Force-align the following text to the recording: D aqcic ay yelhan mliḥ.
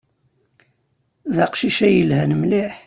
D 1.35 1.37
aqcic 1.45 1.77
ay 1.87 1.93
yelhan 1.97 2.31
mliḥ. 2.41 2.73